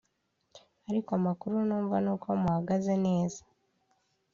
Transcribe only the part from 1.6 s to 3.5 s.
numva nuko muhagaze neza